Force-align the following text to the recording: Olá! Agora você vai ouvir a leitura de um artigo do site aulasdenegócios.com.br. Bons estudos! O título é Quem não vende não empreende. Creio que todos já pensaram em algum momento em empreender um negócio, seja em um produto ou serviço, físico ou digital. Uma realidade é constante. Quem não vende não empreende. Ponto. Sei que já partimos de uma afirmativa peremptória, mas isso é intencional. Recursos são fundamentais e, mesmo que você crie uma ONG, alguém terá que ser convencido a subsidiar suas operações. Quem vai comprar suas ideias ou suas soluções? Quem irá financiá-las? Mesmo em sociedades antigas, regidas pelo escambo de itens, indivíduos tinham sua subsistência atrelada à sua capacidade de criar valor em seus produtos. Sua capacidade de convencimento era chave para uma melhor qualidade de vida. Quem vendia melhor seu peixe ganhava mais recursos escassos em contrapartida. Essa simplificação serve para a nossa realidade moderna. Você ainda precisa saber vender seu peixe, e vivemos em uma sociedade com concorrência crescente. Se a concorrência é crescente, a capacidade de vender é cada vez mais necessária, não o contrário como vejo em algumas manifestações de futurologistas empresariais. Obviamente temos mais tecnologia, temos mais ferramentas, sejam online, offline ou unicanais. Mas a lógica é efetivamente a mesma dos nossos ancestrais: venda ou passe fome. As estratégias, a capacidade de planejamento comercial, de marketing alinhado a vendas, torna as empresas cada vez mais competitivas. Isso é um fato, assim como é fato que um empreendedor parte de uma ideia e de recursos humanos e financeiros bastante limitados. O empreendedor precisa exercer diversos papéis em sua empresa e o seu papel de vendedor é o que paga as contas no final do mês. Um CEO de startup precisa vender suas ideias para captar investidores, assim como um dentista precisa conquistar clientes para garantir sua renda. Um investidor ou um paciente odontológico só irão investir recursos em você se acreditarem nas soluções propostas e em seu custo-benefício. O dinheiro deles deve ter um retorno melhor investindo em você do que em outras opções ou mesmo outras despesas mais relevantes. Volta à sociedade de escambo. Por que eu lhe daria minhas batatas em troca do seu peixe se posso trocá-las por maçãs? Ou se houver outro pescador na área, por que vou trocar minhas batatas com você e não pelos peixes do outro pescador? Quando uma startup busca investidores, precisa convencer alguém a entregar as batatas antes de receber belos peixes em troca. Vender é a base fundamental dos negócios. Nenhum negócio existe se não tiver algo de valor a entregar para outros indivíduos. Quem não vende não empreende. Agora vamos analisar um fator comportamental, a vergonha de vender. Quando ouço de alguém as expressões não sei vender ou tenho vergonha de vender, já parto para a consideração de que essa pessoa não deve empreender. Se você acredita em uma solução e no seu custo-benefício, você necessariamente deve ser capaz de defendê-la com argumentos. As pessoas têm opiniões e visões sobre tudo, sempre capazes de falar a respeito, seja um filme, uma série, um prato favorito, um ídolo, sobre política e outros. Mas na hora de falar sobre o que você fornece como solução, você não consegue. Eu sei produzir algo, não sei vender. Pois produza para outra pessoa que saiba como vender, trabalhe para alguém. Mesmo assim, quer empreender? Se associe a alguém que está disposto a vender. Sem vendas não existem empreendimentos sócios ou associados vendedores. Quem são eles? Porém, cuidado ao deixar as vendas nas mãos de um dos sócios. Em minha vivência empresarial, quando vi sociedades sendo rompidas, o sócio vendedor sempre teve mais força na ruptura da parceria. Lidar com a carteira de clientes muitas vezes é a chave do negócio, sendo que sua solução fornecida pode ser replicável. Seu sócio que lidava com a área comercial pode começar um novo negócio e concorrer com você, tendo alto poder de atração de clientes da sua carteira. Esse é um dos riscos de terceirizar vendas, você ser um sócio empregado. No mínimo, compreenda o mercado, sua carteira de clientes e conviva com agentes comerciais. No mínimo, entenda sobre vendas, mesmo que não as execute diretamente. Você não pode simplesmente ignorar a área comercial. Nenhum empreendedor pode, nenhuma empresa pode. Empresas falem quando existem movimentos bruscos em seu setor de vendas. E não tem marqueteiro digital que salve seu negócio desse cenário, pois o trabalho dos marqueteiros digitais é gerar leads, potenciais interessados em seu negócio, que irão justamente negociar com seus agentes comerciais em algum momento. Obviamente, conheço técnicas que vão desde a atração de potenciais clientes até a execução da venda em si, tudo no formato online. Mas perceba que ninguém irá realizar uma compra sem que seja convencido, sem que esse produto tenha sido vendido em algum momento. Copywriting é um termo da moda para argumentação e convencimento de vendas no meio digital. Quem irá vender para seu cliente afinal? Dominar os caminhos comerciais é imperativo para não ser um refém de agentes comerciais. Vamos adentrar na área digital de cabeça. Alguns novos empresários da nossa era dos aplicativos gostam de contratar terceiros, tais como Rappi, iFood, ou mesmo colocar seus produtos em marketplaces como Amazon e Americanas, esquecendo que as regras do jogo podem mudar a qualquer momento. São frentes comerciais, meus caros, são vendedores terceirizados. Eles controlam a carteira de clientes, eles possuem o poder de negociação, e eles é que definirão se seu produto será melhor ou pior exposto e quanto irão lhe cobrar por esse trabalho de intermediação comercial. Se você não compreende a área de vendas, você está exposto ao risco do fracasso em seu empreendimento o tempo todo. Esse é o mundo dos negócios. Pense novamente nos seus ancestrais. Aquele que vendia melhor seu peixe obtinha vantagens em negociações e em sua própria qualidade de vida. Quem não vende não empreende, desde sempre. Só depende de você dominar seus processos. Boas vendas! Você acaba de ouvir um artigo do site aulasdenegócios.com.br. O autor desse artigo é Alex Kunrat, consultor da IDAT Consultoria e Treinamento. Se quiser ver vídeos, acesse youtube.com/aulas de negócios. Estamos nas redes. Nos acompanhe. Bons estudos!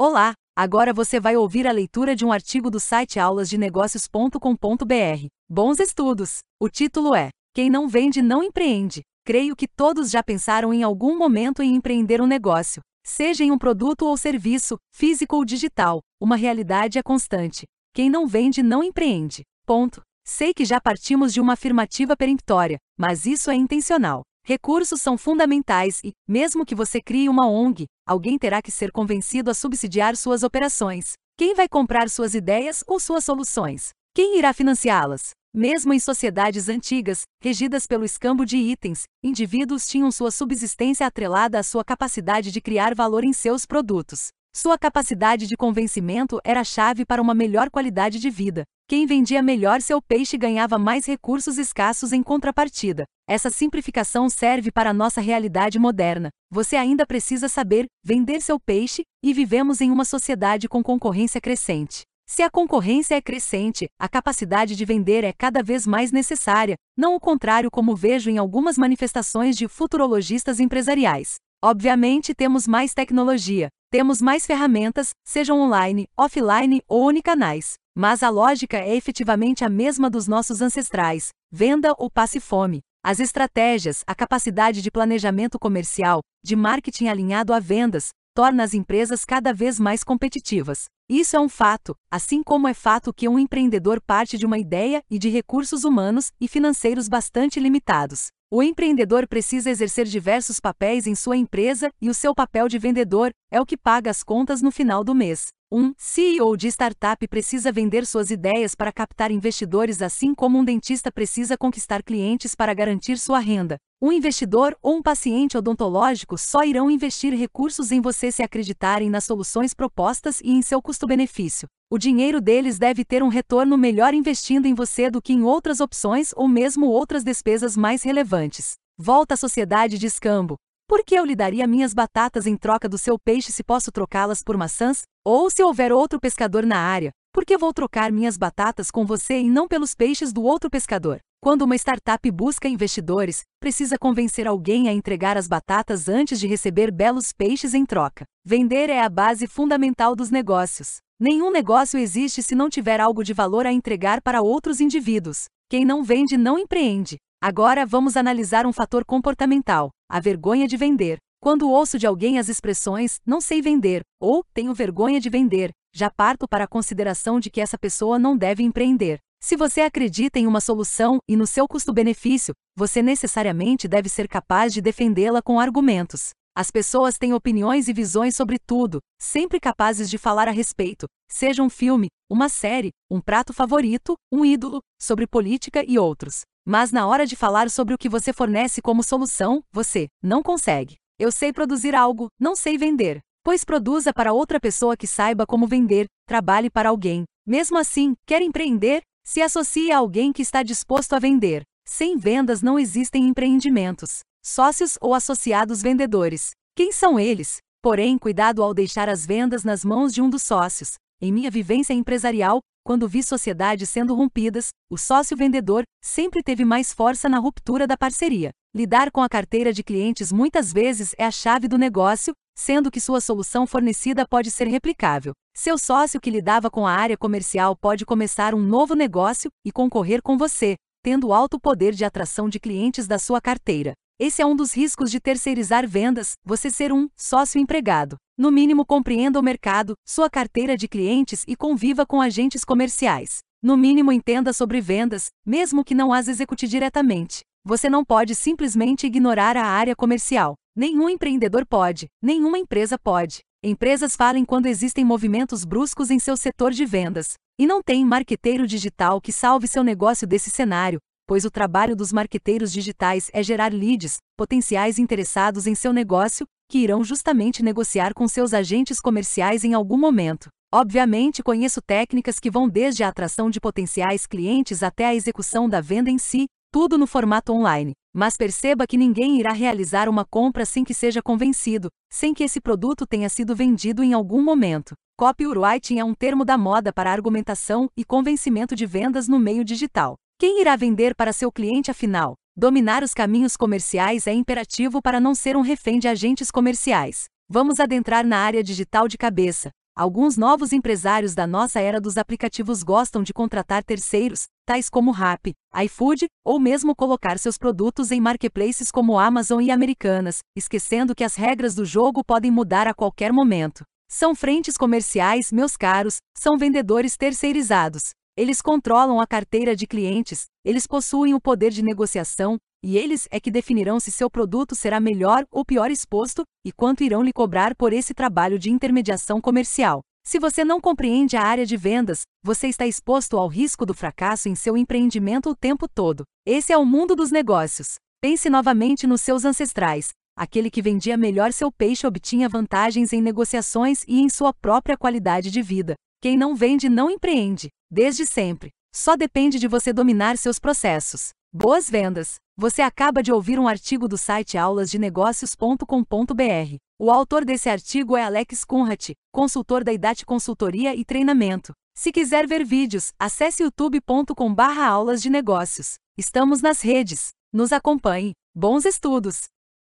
Olá! 0.00 0.32
Agora 0.56 0.94
você 0.94 1.18
vai 1.18 1.36
ouvir 1.36 1.66
a 1.66 1.72
leitura 1.72 2.14
de 2.14 2.24
um 2.24 2.30
artigo 2.30 2.70
do 2.70 2.78
site 2.78 3.18
aulasdenegócios.com.br. 3.18 5.26
Bons 5.50 5.80
estudos! 5.80 6.38
O 6.62 6.68
título 6.68 7.16
é 7.16 7.30
Quem 7.52 7.68
não 7.68 7.88
vende 7.88 8.22
não 8.22 8.40
empreende. 8.40 9.00
Creio 9.26 9.56
que 9.56 9.66
todos 9.66 10.08
já 10.08 10.22
pensaram 10.22 10.72
em 10.72 10.84
algum 10.84 11.18
momento 11.18 11.64
em 11.64 11.74
empreender 11.74 12.22
um 12.22 12.28
negócio, 12.28 12.80
seja 13.04 13.42
em 13.42 13.50
um 13.50 13.58
produto 13.58 14.02
ou 14.02 14.16
serviço, 14.16 14.78
físico 14.94 15.34
ou 15.34 15.44
digital. 15.44 15.98
Uma 16.20 16.36
realidade 16.36 16.96
é 16.96 17.02
constante. 17.02 17.66
Quem 17.92 18.08
não 18.08 18.24
vende 18.24 18.62
não 18.62 18.84
empreende. 18.84 19.42
Ponto. 19.66 20.00
Sei 20.24 20.54
que 20.54 20.64
já 20.64 20.80
partimos 20.80 21.34
de 21.34 21.40
uma 21.40 21.54
afirmativa 21.54 22.16
peremptória, 22.16 22.78
mas 22.96 23.26
isso 23.26 23.50
é 23.50 23.56
intencional. 23.56 24.22
Recursos 24.48 25.02
são 25.02 25.18
fundamentais 25.18 26.00
e, 26.02 26.12
mesmo 26.26 26.64
que 26.64 26.74
você 26.74 27.02
crie 27.02 27.28
uma 27.28 27.46
ONG, 27.46 27.84
alguém 28.06 28.38
terá 28.38 28.62
que 28.62 28.70
ser 28.70 28.90
convencido 28.90 29.50
a 29.50 29.54
subsidiar 29.54 30.16
suas 30.16 30.42
operações. 30.42 31.12
Quem 31.36 31.54
vai 31.54 31.68
comprar 31.68 32.08
suas 32.08 32.32
ideias 32.32 32.82
ou 32.86 32.98
suas 32.98 33.26
soluções? 33.26 33.90
Quem 34.14 34.38
irá 34.38 34.54
financiá-las? 34.54 35.32
Mesmo 35.54 35.92
em 35.92 36.00
sociedades 36.00 36.70
antigas, 36.70 37.24
regidas 37.42 37.86
pelo 37.86 38.06
escambo 38.06 38.46
de 38.46 38.56
itens, 38.56 39.02
indivíduos 39.22 39.86
tinham 39.86 40.10
sua 40.10 40.30
subsistência 40.30 41.06
atrelada 41.06 41.58
à 41.58 41.62
sua 41.62 41.84
capacidade 41.84 42.50
de 42.50 42.62
criar 42.62 42.94
valor 42.94 43.24
em 43.24 43.34
seus 43.34 43.66
produtos. 43.66 44.28
Sua 44.60 44.76
capacidade 44.76 45.46
de 45.46 45.56
convencimento 45.56 46.40
era 46.42 46.64
chave 46.64 47.06
para 47.06 47.22
uma 47.22 47.32
melhor 47.32 47.70
qualidade 47.70 48.18
de 48.18 48.28
vida. 48.28 48.64
Quem 48.88 49.06
vendia 49.06 49.40
melhor 49.40 49.80
seu 49.80 50.02
peixe 50.02 50.36
ganhava 50.36 50.76
mais 50.76 51.06
recursos 51.06 51.58
escassos 51.58 52.12
em 52.12 52.24
contrapartida. 52.24 53.04
Essa 53.30 53.50
simplificação 53.50 54.28
serve 54.28 54.72
para 54.72 54.90
a 54.90 54.92
nossa 54.92 55.20
realidade 55.20 55.78
moderna. 55.78 56.30
Você 56.50 56.74
ainda 56.74 57.06
precisa 57.06 57.48
saber 57.48 57.86
vender 58.04 58.40
seu 58.40 58.58
peixe, 58.58 59.04
e 59.22 59.32
vivemos 59.32 59.80
em 59.80 59.92
uma 59.92 60.04
sociedade 60.04 60.68
com 60.68 60.82
concorrência 60.82 61.40
crescente. 61.40 62.02
Se 62.28 62.42
a 62.42 62.50
concorrência 62.50 63.14
é 63.14 63.22
crescente, 63.22 63.86
a 63.96 64.08
capacidade 64.08 64.74
de 64.74 64.84
vender 64.84 65.22
é 65.22 65.32
cada 65.32 65.62
vez 65.62 65.86
mais 65.86 66.10
necessária, 66.10 66.74
não 66.96 67.14
o 67.14 67.20
contrário 67.20 67.70
como 67.70 67.94
vejo 67.94 68.28
em 68.28 68.38
algumas 68.38 68.76
manifestações 68.76 69.56
de 69.56 69.68
futurologistas 69.68 70.58
empresariais. 70.58 71.36
Obviamente 71.62 72.34
temos 72.34 72.66
mais 72.68 72.92
tecnologia, 72.92 73.68
temos 73.90 74.20
mais 74.20 74.44
ferramentas, 74.44 75.10
sejam 75.24 75.60
online, 75.60 76.06
offline 76.16 76.82
ou 76.86 77.06
unicanais. 77.06 77.74
Mas 77.96 78.22
a 78.22 78.28
lógica 78.28 78.76
é 78.76 78.94
efetivamente 78.94 79.64
a 79.64 79.68
mesma 79.68 80.08
dos 80.10 80.28
nossos 80.28 80.60
ancestrais: 80.60 81.30
venda 81.50 81.94
ou 81.98 82.10
passe 82.10 82.38
fome. 82.38 82.80
As 83.02 83.20
estratégias, 83.20 84.02
a 84.06 84.14
capacidade 84.14 84.82
de 84.82 84.90
planejamento 84.90 85.58
comercial, 85.58 86.20
de 86.44 86.54
marketing 86.54 87.08
alinhado 87.08 87.54
a 87.54 87.60
vendas, 87.60 88.10
torna 88.34 88.62
as 88.62 88.74
empresas 88.74 89.24
cada 89.24 89.52
vez 89.52 89.80
mais 89.80 90.04
competitivas. 90.04 90.84
Isso 91.08 91.36
é 91.36 91.40
um 91.40 91.48
fato, 91.48 91.94
assim 92.10 92.42
como 92.42 92.68
é 92.68 92.74
fato 92.74 93.12
que 93.14 93.28
um 93.28 93.38
empreendedor 93.38 94.00
parte 94.00 94.36
de 94.36 94.44
uma 94.44 94.58
ideia 94.58 95.02
e 95.10 95.18
de 95.18 95.28
recursos 95.28 95.84
humanos 95.84 96.30
e 96.40 96.46
financeiros 96.46 97.08
bastante 97.08 97.58
limitados. 97.58 98.28
O 98.50 98.62
empreendedor 98.62 99.28
precisa 99.28 99.68
exercer 99.68 100.06
diversos 100.06 100.58
papéis 100.58 101.06
em 101.06 101.14
sua 101.14 101.36
empresa 101.36 101.92
e 102.00 102.08
o 102.08 102.14
seu 102.14 102.34
papel 102.34 102.66
de 102.66 102.78
vendedor 102.78 103.30
é 103.50 103.60
o 103.60 103.66
que 103.66 103.76
paga 103.76 104.10
as 104.10 104.22
contas 104.22 104.62
no 104.62 104.70
final 104.70 105.04
do 105.04 105.14
mês. 105.14 105.48
Um 105.70 105.92
CEO 105.98 106.56
de 106.56 106.66
startup 106.68 107.28
precisa 107.28 107.70
vender 107.70 108.06
suas 108.06 108.30
ideias 108.30 108.74
para 108.74 108.90
captar 108.90 109.30
investidores, 109.30 110.00
assim 110.00 110.34
como 110.34 110.56
um 110.56 110.64
dentista 110.64 111.12
precisa 111.12 111.58
conquistar 111.58 112.02
clientes 112.02 112.54
para 112.54 112.72
garantir 112.72 113.18
sua 113.18 113.38
renda. 113.38 113.76
Um 114.00 114.10
investidor 114.10 114.74
ou 114.80 114.96
um 114.96 115.02
paciente 115.02 115.58
odontológico 115.58 116.38
só 116.38 116.64
irão 116.64 116.90
investir 116.90 117.34
recursos 117.34 117.92
em 117.92 118.00
você 118.00 118.32
se 118.32 118.42
acreditarem 118.42 119.10
nas 119.10 119.24
soluções 119.24 119.74
propostas 119.74 120.40
e 120.40 120.52
em 120.52 120.62
seu 120.62 120.80
custo-benefício. 120.80 121.68
O 121.90 121.98
dinheiro 121.98 122.40
deles 122.40 122.78
deve 122.78 123.04
ter 123.04 123.22
um 123.22 123.28
retorno 123.28 123.76
melhor 123.76 124.14
investindo 124.14 124.64
em 124.64 124.72
você 124.72 125.10
do 125.10 125.20
que 125.20 125.34
em 125.34 125.42
outras 125.42 125.80
opções 125.80 126.32
ou 126.34 126.48
mesmo 126.48 126.86
outras 126.86 127.22
despesas 127.22 127.76
mais 127.76 128.02
relevantes. 128.02 128.76
Volta 128.96 129.34
à 129.34 129.36
sociedade 129.36 129.98
de 129.98 130.06
escambo. 130.06 130.56
Por 130.88 131.04
que 131.04 131.14
eu 131.14 131.24
lhe 131.26 131.36
daria 131.36 131.66
minhas 131.66 131.92
batatas 131.92 132.46
em 132.46 132.56
troca 132.56 132.88
do 132.88 132.96
seu 132.96 133.18
peixe 133.18 133.52
se 133.52 133.62
posso 133.62 133.92
trocá-las 133.92 134.42
por 134.42 134.56
maçãs? 134.56 135.02
Ou 135.22 135.50
se 135.50 135.62
houver 135.62 135.92
outro 135.92 136.18
pescador 136.18 136.64
na 136.64 136.78
área, 136.78 137.10
por 137.30 137.44
que 137.44 137.58
vou 137.58 137.74
trocar 137.74 138.10
minhas 138.10 138.38
batatas 138.38 138.90
com 138.90 139.04
você 139.04 139.38
e 139.38 139.50
não 139.50 139.68
pelos 139.68 139.94
peixes 139.94 140.32
do 140.32 140.42
outro 140.42 140.70
pescador? 140.70 141.18
Quando 141.42 141.60
uma 141.60 141.76
startup 141.76 142.30
busca 142.30 142.68
investidores, 142.68 143.42
precisa 143.60 143.98
convencer 143.98 144.46
alguém 144.46 144.88
a 144.88 144.92
entregar 144.94 145.36
as 145.36 145.46
batatas 145.46 146.08
antes 146.08 146.40
de 146.40 146.46
receber 146.46 146.90
belos 146.90 147.34
peixes 147.34 147.74
em 147.74 147.84
troca. 147.84 148.24
Vender 148.42 148.88
é 148.88 149.02
a 149.02 149.10
base 149.10 149.46
fundamental 149.46 150.16
dos 150.16 150.30
negócios. 150.30 150.96
Nenhum 151.20 151.50
negócio 151.50 151.98
existe 151.98 152.42
se 152.42 152.54
não 152.54 152.70
tiver 152.70 152.98
algo 152.98 153.22
de 153.22 153.34
valor 153.34 153.66
a 153.66 153.72
entregar 153.72 154.22
para 154.22 154.40
outros 154.40 154.80
indivíduos. 154.80 155.44
Quem 155.68 155.84
não 155.84 156.02
vende 156.02 156.38
não 156.38 156.58
empreende. 156.58 157.18
Agora 157.42 157.84
vamos 157.84 158.16
analisar 158.16 158.66
um 158.66 158.72
fator 158.72 159.04
comportamental, 159.04 159.90
a 160.08 160.20
vergonha 160.20 160.66
de 160.66 160.76
vender. 160.76 161.18
Quando 161.40 161.70
ouço 161.70 161.98
de 161.98 162.06
alguém 162.06 162.38
as 162.38 162.48
expressões 162.48 163.20
não 163.24 163.40
sei 163.40 163.62
vender 163.62 164.02
ou 164.20 164.42
tenho 164.52 164.74
vergonha 164.74 165.20
de 165.20 165.30
vender, 165.30 165.70
já 165.94 166.10
parto 166.10 166.48
para 166.48 166.64
a 166.64 166.68
consideração 166.68 167.38
de 167.38 167.50
que 167.50 167.60
essa 167.60 167.78
pessoa 167.78 168.18
não 168.18 168.36
deve 168.36 168.62
empreender. 168.62 169.18
Se 169.40 169.56
você 169.56 169.82
acredita 169.82 170.38
em 170.38 170.46
uma 170.46 170.60
solução 170.60 171.18
e 171.28 171.36
no 171.36 171.46
seu 171.46 171.68
custo-benefício, 171.68 172.54
você 172.76 173.00
necessariamente 173.02 173.86
deve 173.86 174.08
ser 174.08 174.26
capaz 174.26 174.72
de 174.72 174.80
defendê-la 174.80 175.40
com 175.40 175.60
argumentos. 175.60 176.30
As 176.56 176.72
pessoas 176.72 177.16
têm 177.16 177.32
opiniões 177.32 177.86
e 177.86 177.92
visões 177.92 178.34
sobre 178.34 178.58
tudo, 178.58 178.98
sempre 179.20 179.60
capazes 179.60 180.10
de 180.10 180.18
falar 180.18 180.48
a 180.48 180.50
respeito, 180.50 181.06
seja 181.30 181.62
um 181.62 181.70
filme, 181.70 182.08
uma 182.28 182.48
série, 182.48 182.90
um 183.08 183.20
prato 183.20 183.52
favorito, 183.52 184.14
um 184.32 184.44
ídolo, 184.44 184.80
sobre 185.00 185.24
política 185.24 185.84
e 185.86 186.00
outros. 186.00 186.42
Mas 186.68 186.92
na 186.92 187.06
hora 187.06 187.24
de 187.24 187.34
falar 187.34 187.70
sobre 187.70 187.94
o 187.94 187.96
que 187.96 188.10
você 188.10 188.30
fornece 188.30 188.82
como 188.82 189.02
solução, 189.02 189.64
você 189.72 190.06
não 190.22 190.42
consegue. 190.42 190.96
Eu 191.18 191.32
sei 191.32 191.50
produzir 191.50 191.94
algo, 191.94 192.28
não 192.38 192.54
sei 192.54 192.76
vender. 192.76 193.20
Pois 193.42 193.64
produza 193.64 194.12
para 194.12 194.34
outra 194.34 194.60
pessoa 194.60 194.94
que 194.94 195.06
saiba 195.06 195.46
como 195.46 195.66
vender, 195.66 196.04
trabalhe 196.26 196.68
para 196.68 196.90
alguém. 196.90 197.24
Mesmo 197.46 197.78
assim, 197.78 198.12
quer 198.26 198.42
empreender? 198.42 199.00
Se 199.24 199.40
associe 199.40 199.90
a 199.90 199.96
alguém 199.96 200.30
que 200.30 200.42
está 200.42 200.62
disposto 200.62 201.14
a 201.14 201.18
vender. 201.18 201.62
Sem 201.86 202.18
vendas 202.18 202.60
não 202.60 202.78
existem 202.78 203.26
empreendimentos 203.26 204.20
sócios 204.44 204.98
ou 205.00 205.14
associados 205.14 205.80
vendedores. 205.80 206.50
Quem 206.76 206.92
são 206.92 207.18
eles? 207.18 207.58
Porém, 207.82 208.18
cuidado 208.18 208.62
ao 208.62 208.74
deixar 208.74 209.08
as 209.08 209.24
vendas 209.24 209.64
nas 209.64 209.86
mãos 209.86 210.12
de 210.12 210.20
um 210.20 210.28
dos 210.28 210.42
sócios. 210.42 210.96
Em 211.18 211.32
minha 211.32 211.50
vivência 211.50 211.94
empresarial, 211.94 212.60
quando 212.88 213.06
vi 213.06 213.22
sociedades 213.22 213.86
sendo 213.90 214.14
rompidas, 214.14 214.70
o 214.90 214.96
sócio 214.96 215.36
vendedor 215.36 215.82
sempre 216.02 216.42
teve 216.42 216.64
mais 216.64 216.90
força 216.90 217.28
na 217.28 217.38
ruptura 217.38 217.86
da 217.86 217.98
parceria. 217.98 218.48
Lidar 218.74 219.10
com 219.10 219.20
a 219.20 219.28
carteira 219.28 219.74
de 219.74 219.84
clientes 219.84 220.32
muitas 220.32 220.72
vezes 220.72 221.14
é 221.18 221.26
a 221.26 221.30
chave 221.30 221.68
do 221.68 221.76
negócio, 221.76 222.32
sendo 222.58 222.90
que 222.90 222.98
sua 222.98 223.20
solução 223.20 223.66
fornecida 223.66 224.26
pode 224.26 224.50
ser 224.50 224.68
replicável. 224.68 225.34
Seu 225.54 225.76
sócio 225.76 226.18
que 226.18 226.30
lidava 226.30 226.70
com 226.70 226.86
a 226.86 226.92
área 226.92 227.18
comercial 227.18 227.76
pode 227.76 228.06
começar 228.06 228.54
um 228.54 228.62
novo 228.62 228.94
negócio 228.94 229.50
e 229.66 229.70
concorrer 229.70 230.22
com 230.22 230.38
você, 230.38 230.74
tendo 231.02 231.30
alto 231.30 231.60
poder 231.60 231.92
de 231.92 232.06
atração 232.06 232.48
de 232.48 232.58
clientes 232.58 233.06
da 233.06 233.18
sua 233.18 233.38
carteira. 233.38 233.92
Esse 234.20 234.42
é 234.42 234.46
um 234.46 234.56
dos 234.56 234.72
riscos 234.72 235.12
de 235.12 235.20
terceirizar 235.20 235.88
vendas, 235.88 236.32
você 236.44 236.72
ser 236.72 236.92
um 236.92 237.08
sócio 237.16 237.60
empregado. 237.60 238.16
No 238.36 238.50
mínimo, 238.50 238.84
compreenda 238.84 239.38
o 239.38 239.42
mercado, 239.42 239.94
sua 240.04 240.28
carteira 240.28 240.76
de 240.76 240.88
clientes 240.88 241.44
e 241.46 241.54
conviva 241.54 242.04
com 242.04 242.20
agentes 242.20 242.64
comerciais. 242.64 243.38
No 243.62 243.76
mínimo, 243.76 244.10
entenda 244.10 244.52
sobre 244.52 244.80
vendas, 244.80 245.28
mesmo 245.46 245.84
que 245.84 245.94
não 245.94 246.12
as 246.12 246.26
execute 246.26 246.66
diretamente. 246.66 247.42
Você 247.64 247.88
não 247.88 248.04
pode 248.04 248.34
simplesmente 248.34 249.06
ignorar 249.06 249.56
a 249.56 249.64
área 249.64 249.94
comercial. 249.94 250.54
Nenhum 250.74 251.08
empreendedor 251.08 251.64
pode, 251.64 252.08
nenhuma 252.20 252.58
empresa 252.58 252.98
pode. 252.98 253.38
Empresas 253.62 254.16
falem 254.16 254.44
quando 254.44 254.66
existem 254.66 255.04
movimentos 255.04 255.64
bruscos 255.64 256.10
em 256.10 256.18
seu 256.18 256.36
setor 256.36 256.72
de 256.72 256.84
vendas. 256.84 257.34
E 257.56 257.68
não 257.68 257.80
tem 257.80 258.04
marqueteiro 258.04 258.66
digital 258.66 259.20
que 259.20 259.32
salve 259.32 259.68
seu 259.68 259.84
negócio 259.84 260.26
desse 260.26 260.50
cenário, 260.50 260.98
pois 261.28 261.44
o 261.44 261.50
trabalho 261.50 261.94
dos 261.94 262.10
marqueteiros 262.10 262.72
digitais 262.72 263.30
é 263.34 263.42
gerar 263.42 263.70
leads, 263.70 264.16
potenciais 264.34 264.98
interessados 264.98 265.66
em 265.66 265.74
seu 265.74 265.92
negócio, 265.92 266.46
que 266.70 266.78
irão 266.78 267.04
justamente 267.04 267.62
negociar 267.62 268.14
com 268.14 268.26
seus 268.26 268.54
agentes 268.54 268.98
comerciais 268.98 269.62
em 269.62 269.74
algum 269.74 269.98
momento. 269.98 270.48
Obviamente, 270.72 271.42
conheço 271.42 271.82
técnicas 271.82 272.38
que 272.38 272.50
vão 272.50 272.66
desde 272.66 273.04
a 273.04 273.08
atração 273.08 273.50
de 273.50 273.60
potenciais 273.60 274.26
clientes 274.26 274.82
até 274.82 275.04
a 275.04 275.14
execução 275.14 275.68
da 275.68 275.82
venda 275.82 276.10
em 276.10 276.16
si, 276.16 276.46
tudo 276.72 276.96
no 276.96 277.06
formato 277.06 277.52
online. 277.52 277.92
Mas 278.16 278.34
perceba 278.34 278.86
que 278.86 278.96
ninguém 278.96 279.38
irá 279.38 279.52
realizar 279.52 280.08
uma 280.08 280.24
compra 280.24 280.64
sem 280.64 280.82
que 280.82 280.94
seja 280.94 281.20
convencido, 281.20 281.88
sem 282.10 282.32
que 282.32 282.42
esse 282.42 282.58
produto 282.58 283.06
tenha 283.06 283.28
sido 283.28 283.54
vendido 283.54 284.02
em 284.02 284.14
algum 284.14 284.42
momento. 284.42 284.94
Copywriting 285.18 285.98
é 285.98 286.04
um 286.04 286.14
termo 286.14 286.42
da 286.42 286.56
moda 286.56 286.90
para 286.90 287.12
argumentação 287.12 287.86
e 287.94 288.02
convencimento 288.02 288.74
de 288.74 288.86
vendas 288.86 289.28
no 289.28 289.38
meio 289.38 289.62
digital. 289.62 290.16
Quem 290.40 290.60
irá 290.60 290.76
vender 290.76 291.16
para 291.16 291.32
seu 291.32 291.50
cliente 291.50 291.90
afinal? 291.90 292.36
Dominar 292.56 293.02
os 293.02 293.12
caminhos 293.12 293.56
comerciais 293.56 294.24
é 294.28 294.32
imperativo 294.32 295.02
para 295.02 295.18
não 295.18 295.34
ser 295.34 295.56
um 295.56 295.62
refém 295.62 295.98
de 295.98 296.06
agentes 296.06 296.48
comerciais. 296.48 297.24
Vamos 297.48 297.80
adentrar 297.80 298.24
na 298.24 298.38
área 298.38 298.62
digital 298.62 299.08
de 299.08 299.18
cabeça. 299.18 299.70
Alguns 299.96 300.36
novos 300.36 300.72
empresários 300.72 301.34
da 301.34 301.44
nossa 301.44 301.80
era 301.80 302.00
dos 302.00 302.16
aplicativos 302.16 302.84
gostam 302.84 303.24
de 303.24 303.32
contratar 303.32 303.82
terceiros, 303.82 304.44
tais 304.64 304.88
como 304.88 305.10
Rappi, 305.10 305.54
iFood, 305.84 306.28
ou 306.44 306.60
mesmo 306.60 306.94
colocar 306.94 307.36
seus 307.36 307.58
produtos 307.58 308.12
em 308.12 308.20
marketplaces 308.20 308.92
como 308.92 309.18
Amazon 309.18 309.60
e 309.60 309.72
Americanas, 309.72 310.38
esquecendo 310.56 311.16
que 311.16 311.24
as 311.24 311.34
regras 311.34 311.74
do 311.74 311.84
jogo 311.84 312.22
podem 312.24 312.52
mudar 312.52 312.86
a 312.86 312.94
qualquer 312.94 313.32
momento. 313.32 313.82
São 314.08 314.36
frentes 314.36 314.76
comerciais, 314.76 315.50
meus 315.50 315.76
caros, 315.76 316.18
são 316.32 316.56
vendedores 316.56 317.16
terceirizados. 317.16 318.10
Eles 318.38 318.62
controlam 318.62 319.18
a 319.18 319.26
carteira 319.26 319.74
de 319.74 319.84
clientes, 319.84 320.44
eles 320.64 320.86
possuem 320.86 321.34
o 321.34 321.40
poder 321.40 321.72
de 321.72 321.82
negociação, 321.82 322.56
e 322.80 322.96
eles 322.96 323.26
é 323.32 323.40
que 323.40 323.50
definirão 323.50 323.98
se 323.98 324.12
seu 324.12 324.30
produto 324.30 324.76
será 324.76 325.00
melhor 325.00 325.44
ou 325.50 325.64
pior 325.64 325.90
exposto 325.90 326.44
e 326.64 326.70
quanto 326.70 327.02
irão 327.02 327.20
lhe 327.20 327.32
cobrar 327.32 327.74
por 327.74 327.92
esse 327.92 328.14
trabalho 328.14 328.56
de 328.56 328.70
intermediação 328.70 329.40
comercial. 329.40 330.02
Se 330.24 330.38
você 330.38 330.64
não 330.64 330.80
compreende 330.80 331.36
a 331.36 331.42
área 331.42 331.66
de 331.66 331.76
vendas, 331.76 332.20
você 332.40 332.68
está 332.68 332.86
exposto 332.86 333.36
ao 333.36 333.48
risco 333.48 333.84
do 333.84 333.92
fracasso 333.92 334.48
em 334.48 334.54
seu 334.54 334.76
empreendimento 334.76 335.50
o 335.50 335.56
tempo 335.56 335.88
todo. 335.88 336.22
Esse 336.46 336.72
é 336.72 336.78
o 336.78 336.86
mundo 336.86 337.16
dos 337.16 337.32
negócios. 337.32 337.96
Pense 338.20 338.48
novamente 338.48 339.04
nos 339.04 339.20
seus 339.20 339.44
ancestrais. 339.44 340.10
Aquele 340.36 340.70
que 340.70 340.80
vendia 340.80 341.16
melhor 341.16 341.52
seu 341.52 341.72
peixe 341.72 342.06
obtinha 342.06 342.48
vantagens 342.48 343.12
em 343.12 343.20
negociações 343.20 344.04
e 344.06 344.20
em 344.20 344.28
sua 344.28 344.54
própria 344.54 344.96
qualidade 344.96 345.50
de 345.50 345.60
vida. 345.60 345.96
Quem 346.20 346.36
não 346.36 346.56
vende 346.56 346.88
não 346.88 347.08
empreende, 347.08 347.68
desde 347.88 348.26
sempre. 348.26 348.70
Só 348.92 349.16
depende 349.16 349.56
de 349.58 349.68
você 349.68 349.92
dominar 349.92 350.36
seus 350.36 350.58
processos. 350.58 351.30
Boas 351.52 351.88
vendas! 351.88 352.34
Você 352.56 352.82
acaba 352.82 353.22
de 353.22 353.32
ouvir 353.32 353.56
um 353.58 353.68
artigo 353.68 354.08
do 354.08 354.18
site 354.18 354.58
aulasdenegócios.com.br. 354.58 356.76
O 356.98 357.12
autor 357.12 357.44
desse 357.44 357.68
artigo 357.68 358.16
é 358.16 358.24
Alex 358.24 358.64
Kunrat, 358.64 359.12
consultor 359.32 359.84
da 359.84 359.92
IDAT 359.92 360.26
Consultoria 360.26 360.96
e 360.96 361.04
Treinamento. 361.04 361.72
Se 361.96 362.10
quiser 362.10 362.48
ver 362.48 362.64
vídeos, 362.64 363.12
acesse 363.16 363.62
youtube.com/aulas 363.62 365.22
de 365.22 365.30
negócios. 365.30 365.94
Estamos 366.18 366.60
nas 366.60 366.80
redes. 366.80 367.28
Nos 367.52 367.72
acompanhe. 367.72 368.32
Bons 368.52 368.84
estudos! 368.84 369.44